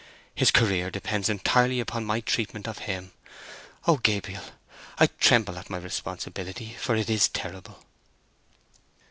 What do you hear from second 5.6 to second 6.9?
my responsibility,